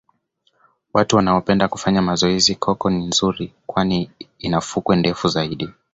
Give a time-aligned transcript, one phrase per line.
[0.93, 5.69] watu wanaopenda kufanya mazoezi coco ni nzuri kwani ina fukwe ndefu zaidi